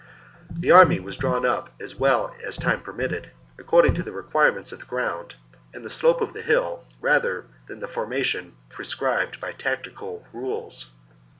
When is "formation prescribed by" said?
7.87-9.51